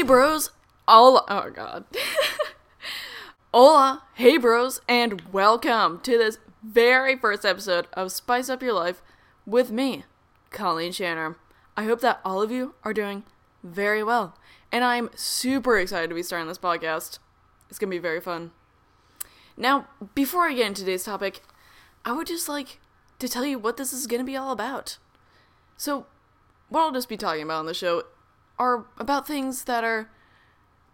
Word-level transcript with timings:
Hey 0.00 0.06
bros, 0.06 0.48
all 0.88 1.26
oh 1.28 1.50
god. 1.50 1.84
Hola, 3.52 4.02
hey 4.14 4.38
bros, 4.38 4.80
and 4.88 5.20
welcome 5.30 6.00
to 6.00 6.16
this 6.16 6.38
very 6.62 7.16
first 7.16 7.44
episode 7.44 7.86
of 7.92 8.10
Spice 8.10 8.48
Up 8.48 8.62
Your 8.62 8.72
Life 8.72 9.02
with 9.44 9.70
me, 9.70 10.04
Colleen 10.50 10.92
Shanner. 10.92 11.36
I 11.76 11.84
hope 11.84 12.00
that 12.00 12.22
all 12.24 12.40
of 12.40 12.50
you 12.50 12.76
are 12.82 12.94
doing 12.94 13.24
very 13.62 14.02
well, 14.02 14.38
and 14.72 14.84
I'm 14.84 15.10
super 15.16 15.78
excited 15.78 16.08
to 16.08 16.16
be 16.16 16.22
starting 16.22 16.48
this 16.48 16.56
podcast. 16.56 17.18
It's 17.68 17.78
gonna 17.78 17.90
be 17.90 17.98
very 17.98 18.22
fun. 18.22 18.52
Now, 19.54 19.86
before 20.14 20.48
I 20.48 20.54
get 20.54 20.68
into 20.68 20.80
today's 20.80 21.04
topic, 21.04 21.42
I 22.06 22.12
would 22.12 22.26
just 22.26 22.48
like 22.48 22.78
to 23.18 23.28
tell 23.28 23.44
you 23.44 23.58
what 23.58 23.76
this 23.76 23.92
is 23.92 24.06
gonna 24.06 24.24
be 24.24 24.34
all 24.34 24.50
about. 24.50 24.96
So, 25.76 26.06
what 26.70 26.80
I'll 26.80 26.92
just 26.92 27.10
be 27.10 27.18
talking 27.18 27.42
about 27.42 27.58
on 27.58 27.66
the 27.66 27.74
show 27.74 28.04
are 28.60 28.84
about 28.98 29.26
things 29.26 29.64
that 29.64 29.82
are 29.82 30.10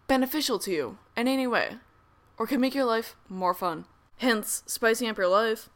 beneficial 0.07 0.57
to 0.57 0.71
you 0.71 0.97
in 1.17 1.27
any 1.27 1.45
way, 1.45 1.75
or 2.37 2.47
can 2.47 2.61
make 2.61 2.73
your 2.73 2.85
life 2.85 3.17
more 3.27 3.53
fun. 3.53 3.83
Hence, 4.19 4.63
spicing 4.65 5.09
up 5.09 5.17
your 5.17 5.27
life. 5.27 5.69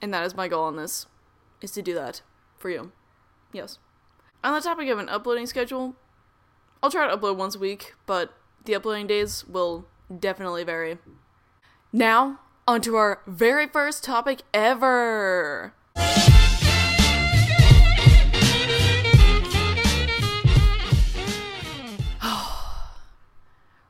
And 0.00 0.14
that 0.14 0.24
is 0.24 0.36
my 0.36 0.46
goal 0.46 0.64
on 0.64 0.76
this, 0.76 1.06
is 1.60 1.72
to 1.72 1.82
do 1.82 1.92
that 1.94 2.22
for 2.56 2.70
you. 2.70 2.92
Yes. 3.52 3.78
On 4.44 4.54
the 4.54 4.60
topic 4.60 4.88
of 4.88 5.00
an 5.00 5.08
uploading 5.08 5.46
schedule, 5.46 5.96
I'll 6.80 6.90
try 6.90 7.08
to 7.08 7.16
upload 7.16 7.36
once 7.36 7.56
a 7.56 7.58
week, 7.58 7.94
but 8.06 8.32
the 8.64 8.76
uploading 8.76 9.08
days 9.08 9.44
will 9.44 9.86
definitely 10.16 10.62
vary. 10.62 10.98
Now, 11.92 12.38
on 12.68 12.80
to 12.82 12.94
our 12.94 13.22
very 13.26 13.66
first 13.66 14.04
topic 14.04 14.42
ever. 14.54 15.74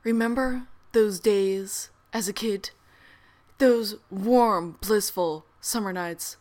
Remember 0.03 0.63
those 0.93 1.19
days 1.19 1.89
as 2.13 2.27
a 2.27 2.33
kid? 2.33 2.71
Those 3.57 3.95
warm, 4.09 4.77
blissful 4.81 5.45
summer 5.59 5.91
nights? 5.91 6.37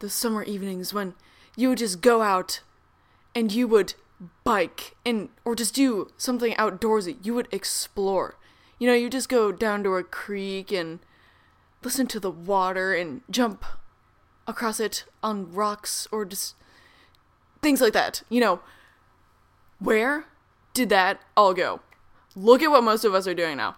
Those 0.00 0.12
summer 0.12 0.42
evenings 0.42 0.92
when 0.92 1.14
you 1.56 1.70
would 1.70 1.78
just 1.78 2.00
go 2.00 2.22
out 2.22 2.60
and 3.34 3.52
you 3.52 3.66
would 3.68 3.94
bike 4.44 4.96
and 5.04 5.30
or 5.44 5.54
just 5.54 5.74
do 5.74 6.10
something 6.16 6.54
outdoorsy. 6.54 7.16
You 7.22 7.34
would 7.34 7.48
explore. 7.50 8.36
You 8.78 8.86
know, 8.88 8.94
you 8.94 9.10
just 9.10 9.28
go 9.28 9.52
down 9.52 9.82
to 9.84 9.96
a 9.96 10.04
creek 10.04 10.72
and 10.72 11.00
listen 11.82 12.06
to 12.08 12.20
the 12.20 12.30
water 12.30 12.94
and 12.94 13.22
jump 13.30 13.64
across 14.46 14.80
it 14.80 15.04
on 15.22 15.52
rocks 15.52 16.06
or 16.12 16.24
just 16.24 16.54
things 17.62 17.80
like 17.80 17.92
that. 17.92 18.22
You 18.28 18.40
know, 18.40 18.60
where 19.78 20.26
did 20.74 20.88
that 20.90 21.20
all 21.36 21.54
go? 21.54 21.80
Look 22.36 22.62
at 22.62 22.70
what 22.70 22.84
most 22.84 23.04
of 23.04 23.14
us 23.14 23.26
are 23.26 23.34
doing 23.34 23.56
now. 23.56 23.76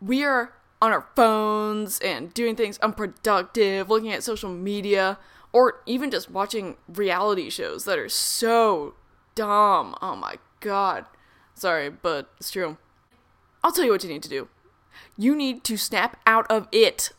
We 0.00 0.24
are 0.24 0.54
on 0.80 0.92
our 0.92 1.06
phones 1.14 1.98
and 2.00 2.32
doing 2.32 2.56
things 2.56 2.78
unproductive, 2.78 3.90
looking 3.90 4.12
at 4.12 4.22
social 4.22 4.50
media, 4.50 5.18
or 5.52 5.82
even 5.84 6.10
just 6.10 6.30
watching 6.30 6.76
reality 6.88 7.50
shows 7.50 7.84
that 7.84 7.98
are 7.98 8.08
so 8.08 8.94
dumb. 9.34 9.94
Oh 10.00 10.16
my 10.16 10.36
god. 10.60 11.04
Sorry, 11.54 11.90
but 11.90 12.30
it's 12.38 12.50
true. 12.50 12.78
I'll 13.62 13.72
tell 13.72 13.84
you 13.84 13.90
what 13.90 14.02
you 14.02 14.08
need 14.08 14.22
to 14.22 14.28
do. 14.28 14.48
You 15.18 15.36
need 15.36 15.64
to 15.64 15.76
snap 15.76 16.18
out 16.26 16.50
of 16.50 16.66
it. 16.72 17.10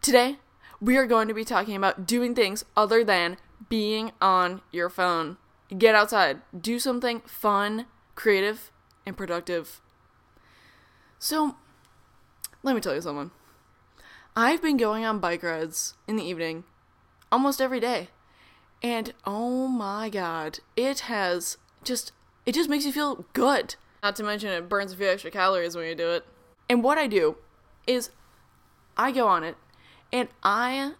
Today, 0.00 0.38
we 0.80 0.96
are 0.96 1.06
going 1.06 1.28
to 1.28 1.34
be 1.34 1.44
talking 1.44 1.76
about 1.76 2.06
doing 2.06 2.34
things 2.34 2.64
other 2.76 3.04
than 3.04 3.36
being 3.68 4.10
on 4.20 4.62
your 4.72 4.90
phone. 4.90 5.36
Get 5.78 5.94
outside, 5.94 6.42
do 6.58 6.80
something 6.80 7.20
fun, 7.20 7.86
creative, 8.16 8.71
and 9.06 9.16
productive. 9.16 9.80
So, 11.18 11.56
let 12.62 12.74
me 12.74 12.80
tell 12.80 12.94
you 12.94 13.00
something. 13.00 13.30
I've 14.34 14.62
been 14.62 14.76
going 14.76 15.04
on 15.04 15.18
bike 15.18 15.42
rides 15.42 15.94
in 16.08 16.16
the 16.16 16.24
evening 16.24 16.64
almost 17.30 17.60
every 17.60 17.80
day. 17.80 18.08
And 18.82 19.12
oh 19.24 19.68
my 19.68 20.08
god, 20.08 20.58
it 20.76 21.00
has 21.00 21.58
just 21.84 22.12
it 22.44 22.54
just 22.54 22.68
makes 22.70 22.84
you 22.84 22.92
feel 22.92 23.26
good. 23.32 23.76
Not 24.02 24.16
to 24.16 24.24
mention 24.24 24.50
it 24.50 24.68
burns 24.68 24.92
a 24.92 24.96
few 24.96 25.06
extra 25.06 25.30
calories 25.30 25.76
when 25.76 25.86
you 25.86 25.94
do 25.94 26.10
it. 26.10 26.24
And 26.68 26.82
what 26.82 26.98
I 26.98 27.06
do 27.06 27.36
is 27.86 28.10
I 28.96 29.12
go 29.12 29.28
on 29.28 29.44
it 29.44 29.56
and 30.12 30.28
I 30.42 30.94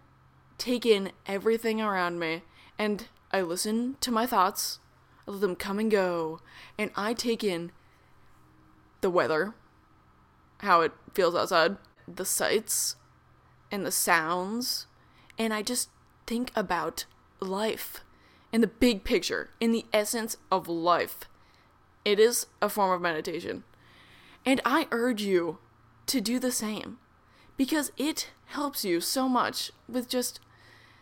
take 0.59 0.87
in 0.87 1.11
everything 1.27 1.81
around 1.81 2.21
me 2.21 2.43
and 2.79 3.09
I 3.33 3.41
listen 3.41 3.97
to 4.01 4.13
my 4.13 4.27
thoughts. 4.27 4.79
I 5.27 5.33
let 5.33 5.41
them 5.41 5.57
come 5.57 5.79
and 5.79 5.91
go 5.91 6.41
and 6.79 6.91
I 6.95 7.15
take 7.15 7.43
in 7.43 7.73
the 9.03 9.11
weather, 9.11 9.55
how 10.59 10.81
it 10.81 10.93
feels 11.13 11.35
outside, 11.35 11.77
the 12.09 12.25
sights 12.25 12.97
and 13.71 13.85
the 13.85 13.93
sounds, 13.93 14.87
and 15.39 15.53
I 15.53 15.63
just 15.63 15.91
think 16.27 16.51
about 16.57 17.05
life 17.41 18.01
in 18.53 18.61
the 18.61 18.67
big 18.67 19.05
picture, 19.05 19.51
in 19.61 19.73
the 19.73 19.87
essence 19.93 20.37
of 20.51 20.69
life. 20.69 21.21
It 22.05 22.19
is 22.19 22.47
a 22.61 22.69
form 22.69 22.91
of 22.91 23.01
meditation. 23.01 23.65
And 24.45 24.61
I 24.65 24.89
urge 24.91 25.23
you 25.23 25.59
to 26.07 26.21
do 26.21 26.39
the 26.39 26.53
same 26.53 26.99
because 27.57 27.93
it 27.97 28.31
helps 28.47 28.85
you 28.85 29.01
so 29.01 29.29
much 29.29 29.71
with 29.89 30.09
just 30.09 30.41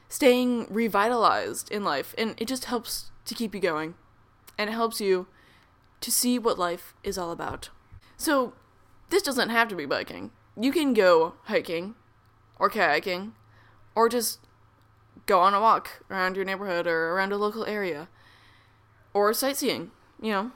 staying 0.09 0.67
revitalized 0.69 1.71
in 1.71 1.85
life 1.85 2.15
and 2.19 2.35
it 2.37 2.47
just 2.47 2.67
helps 2.67 3.11
to 3.25 3.35
keep 3.35 3.55
you 3.55 3.61
going 3.61 3.95
and 4.59 4.69
it 4.69 4.73
helps 4.75 5.01
you 5.01 5.27
to 6.01 6.11
see 6.11 6.39
what 6.39 6.59
life 6.59 6.95
is 7.03 7.17
all 7.17 7.31
about. 7.31 7.71
So, 8.21 8.53
this 9.09 9.23
doesn't 9.23 9.49
have 9.49 9.69
to 9.69 9.75
be 9.75 9.87
biking. 9.87 10.31
You 10.55 10.73
can 10.73 10.93
go 10.93 11.37
hiking 11.45 11.95
or 12.59 12.69
kayaking 12.69 13.33
or 13.95 14.11
just 14.11 14.41
go 15.25 15.41
on 15.41 15.55
a 15.55 15.61
walk 15.61 16.05
around 16.11 16.37
your 16.37 16.45
neighborhood 16.45 16.87
or 16.87 17.15
around 17.15 17.33
a 17.33 17.39
local 17.39 17.65
area 17.65 18.11
or 19.15 19.33
sightseeing, 19.33 19.91
you 20.21 20.33
know. 20.33 20.51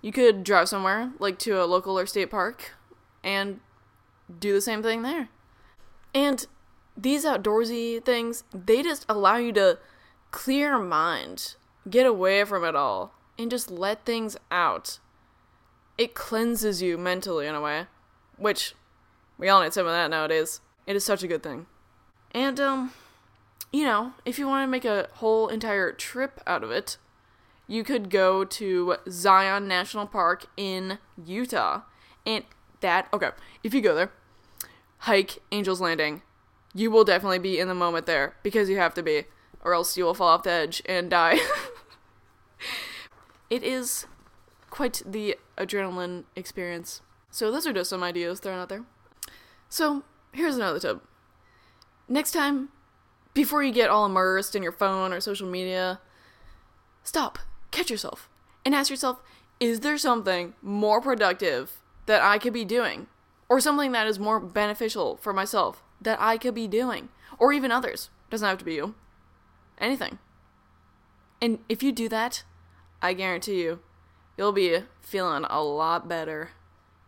You 0.00 0.12
could 0.12 0.44
drive 0.44 0.68
somewhere, 0.68 1.10
like 1.18 1.40
to 1.40 1.60
a 1.60 1.66
local 1.66 1.98
or 1.98 2.06
state 2.06 2.30
park, 2.30 2.74
and 3.24 3.58
do 4.38 4.52
the 4.52 4.60
same 4.60 4.84
thing 4.84 5.02
there. 5.02 5.30
And 6.14 6.46
these 6.96 7.24
outdoorsy 7.24 8.04
things, 8.04 8.44
they 8.54 8.84
just 8.84 9.04
allow 9.08 9.34
you 9.34 9.52
to 9.54 9.80
clear 10.30 10.68
your 10.68 10.78
mind, 10.78 11.56
get 11.90 12.06
away 12.06 12.44
from 12.44 12.62
it 12.62 12.76
all, 12.76 13.14
and 13.36 13.50
just 13.50 13.68
let 13.68 14.04
things 14.04 14.36
out 14.52 15.00
it 15.98 16.14
cleanses 16.14 16.82
you 16.82 16.98
mentally 16.98 17.46
in 17.46 17.54
a 17.54 17.60
way, 17.60 17.86
which 18.36 18.74
we 19.38 19.48
all 19.48 19.62
need 19.62 19.72
some 19.72 19.86
of 19.86 19.92
that 19.92 20.10
nowadays. 20.10 20.60
It 20.86 20.96
is 20.96 21.04
such 21.04 21.22
a 21.22 21.28
good 21.28 21.42
thing. 21.42 21.66
And, 22.32 22.60
um, 22.60 22.92
you 23.72 23.84
know, 23.84 24.12
if 24.24 24.38
you 24.38 24.46
want 24.46 24.62
to 24.66 24.70
make 24.70 24.84
a 24.84 25.08
whole 25.14 25.48
entire 25.48 25.92
trip 25.92 26.40
out 26.46 26.62
of 26.62 26.70
it, 26.70 26.98
you 27.66 27.82
could 27.82 28.10
go 28.10 28.44
to 28.44 28.96
Zion 29.08 29.66
National 29.66 30.06
Park 30.06 30.46
in 30.56 30.98
Utah. 31.24 31.82
And 32.24 32.44
that, 32.80 33.08
okay, 33.12 33.30
if 33.64 33.74
you 33.74 33.80
go 33.80 33.94
there, 33.94 34.12
hike 34.98 35.38
Angel's 35.50 35.80
Landing, 35.80 36.22
you 36.74 36.90
will 36.90 37.04
definitely 37.04 37.38
be 37.38 37.58
in 37.58 37.68
the 37.68 37.74
moment 37.74 38.06
there 38.06 38.36
because 38.42 38.68
you 38.68 38.76
have 38.76 38.94
to 38.94 39.02
be, 39.02 39.24
or 39.64 39.74
else 39.74 39.96
you 39.96 40.04
will 40.04 40.14
fall 40.14 40.28
off 40.28 40.42
the 40.42 40.50
edge 40.50 40.82
and 40.86 41.10
die. 41.10 41.38
it 43.50 43.62
is 43.62 44.06
quite 44.76 45.02
the 45.06 45.38
adrenaline 45.56 46.24
experience. 46.36 47.00
So 47.30 47.50
those 47.50 47.66
are 47.66 47.72
just 47.72 47.88
some 47.88 48.02
ideas 48.02 48.40
thrown 48.40 48.58
out 48.58 48.68
there. 48.68 48.84
So 49.70 50.02
here's 50.32 50.56
another 50.56 50.78
tip. 50.78 51.02
Next 52.08 52.32
time, 52.32 52.68
before 53.32 53.62
you 53.62 53.72
get 53.72 53.88
all 53.88 54.04
immersed 54.04 54.54
in 54.54 54.62
your 54.62 54.72
phone 54.72 55.14
or 55.14 55.20
social 55.20 55.48
media, 55.48 55.98
stop, 57.02 57.38
catch 57.70 57.90
yourself, 57.90 58.28
and 58.66 58.74
ask 58.74 58.90
yourself, 58.90 59.22
is 59.58 59.80
there 59.80 59.96
something 59.96 60.52
more 60.60 61.00
productive 61.00 61.80
that 62.04 62.20
I 62.20 62.36
could 62.36 62.52
be 62.52 62.66
doing? 62.66 63.06
Or 63.48 63.60
something 63.60 63.92
that 63.92 64.06
is 64.06 64.18
more 64.18 64.38
beneficial 64.38 65.16
for 65.16 65.32
myself 65.32 65.82
that 66.02 66.20
I 66.20 66.36
could 66.36 66.54
be 66.54 66.68
doing? 66.68 67.08
Or 67.38 67.50
even 67.50 67.72
others. 67.72 68.10
Doesn't 68.28 68.46
have 68.46 68.58
to 68.58 68.64
be 68.64 68.74
you. 68.74 68.94
Anything. 69.78 70.18
And 71.40 71.60
if 71.66 71.82
you 71.82 71.92
do 71.92 72.10
that, 72.10 72.44
I 73.00 73.14
guarantee 73.14 73.62
you, 73.62 73.80
you'll 74.36 74.52
be 74.52 74.80
feeling 75.00 75.44
a 75.48 75.62
lot 75.62 76.08
better 76.08 76.50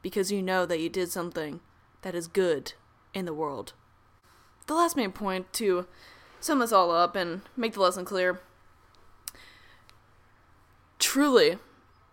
because 0.03 0.33
you 0.33 0.43
know 0.43 0.65
that 0.67 0.81
you 0.81 0.89
did 0.89 1.11
something 1.11 1.61
that 2.03 2.15
is 2.15 2.29
good 2.29 2.73
in 3.13 3.25
the 3.25 3.35
world. 3.35 3.73
The 4.67 4.75
last 4.75 4.97
main 4.97 5.13
point 5.13 5.53
to 5.55 5.87
sum 6.41 6.61
this 6.61 6.73
all 6.73 6.91
up 6.91 7.17
and 7.17 7.43
make 7.57 7.75
the 7.75 7.81
lesson 7.81 8.05
clear 8.05 8.41
truly 10.99 11.59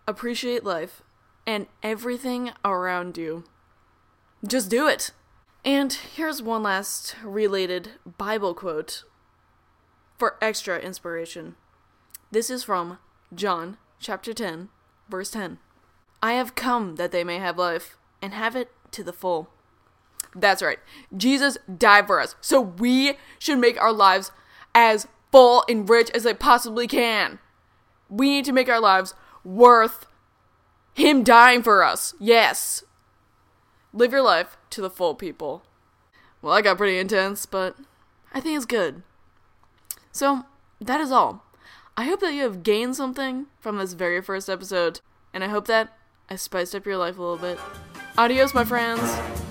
appreciate 0.07 0.63
life 0.63 1.01
and 1.45 1.67
everything 1.83 2.51
around 2.63 3.17
you. 3.17 3.43
Just 4.45 4.69
do 4.69 4.87
it. 4.87 5.11
And 5.63 5.91
here's 5.91 6.41
one 6.41 6.63
last 6.63 7.15
related 7.23 7.91
Bible 8.17 8.53
quote 8.53 9.03
for 10.17 10.37
extra 10.41 10.79
inspiration. 10.79 11.55
This 12.31 12.49
is 12.49 12.63
from 12.63 12.99
John 13.33 13.77
chapter 13.99 14.33
10, 14.33 14.69
Verse 15.09 15.31
10 15.31 15.59
I 16.21 16.33
have 16.33 16.55
come 16.55 16.95
that 16.95 17.11
they 17.11 17.23
may 17.23 17.37
have 17.37 17.57
life, 17.57 17.97
and 18.21 18.33
have 18.33 18.55
it 18.55 18.71
to 18.91 19.03
the 19.03 19.13
full. 19.13 19.49
That's 20.35 20.61
right. 20.61 20.79
Jesus 21.15 21.57
died 21.77 22.07
for 22.07 22.19
us, 22.19 22.35
so 22.41 22.59
we 22.59 23.17
should 23.39 23.59
make 23.59 23.79
our 23.79 23.93
lives 23.93 24.31
as 24.73 25.07
full 25.31 25.63
and 25.69 25.87
rich 25.87 26.09
as 26.11 26.23
they 26.23 26.33
possibly 26.33 26.87
can. 26.87 27.39
We 28.09 28.29
need 28.29 28.45
to 28.45 28.51
make 28.51 28.69
our 28.69 28.81
lives 28.81 29.13
worth 29.43 30.07
Him 30.93 31.23
dying 31.23 31.63
for 31.63 31.83
us. 31.83 32.13
Yes. 32.19 32.83
Live 33.93 34.11
your 34.11 34.21
life 34.21 34.57
to 34.71 34.81
the 34.81 34.89
full, 34.89 35.15
people. 35.15 35.63
Well, 36.41 36.53
I 36.53 36.61
got 36.61 36.77
pretty 36.77 36.97
intense, 36.97 37.45
but 37.45 37.77
I 38.33 38.41
think 38.41 38.57
it's 38.57 38.65
good. 38.65 39.03
So, 40.11 40.45
that 40.81 40.99
is 40.99 41.11
all. 41.11 41.44
I 41.97 42.03
hope 42.03 42.19
that 42.19 42.33
you 42.33 42.43
have 42.43 42.61
gained 42.61 42.97
something 42.97 43.45
from 43.59 43.77
this 43.77 43.93
very 43.93 44.21
first 44.21 44.49
episode, 44.49 44.99
and 45.33 45.45
I 45.45 45.47
hope 45.47 45.67
that 45.67 45.97
I 46.29 46.35
spiced 46.35 46.75
up 46.75 46.85
your 46.85 46.97
life 46.97 47.17
a 47.17 47.21
little 47.21 47.37
bit. 47.37 47.57
Adios, 48.17 48.53
my 48.53 48.65
friends. 48.65 49.44